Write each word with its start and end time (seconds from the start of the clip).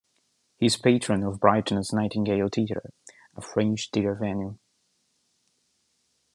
He 0.57 0.65
is 0.65 0.77
patron 0.77 1.21
of 1.21 1.39
Brighton's 1.39 1.93
Nightingale 1.93 2.49
Theatre, 2.51 2.91
a 3.37 3.41
fringe 3.43 3.91
theatre 3.91 4.15
venue. 4.15 4.57